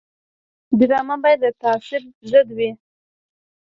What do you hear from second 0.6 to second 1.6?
ډرامه باید د